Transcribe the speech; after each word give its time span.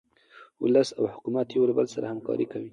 ولس 0.61 0.89
او 0.99 1.05
حکومت 1.13 1.47
یو 1.51 1.63
له 1.69 1.73
بل 1.77 1.87
سره 1.95 2.05
همکاري 2.13 2.45
کوي. 2.51 2.69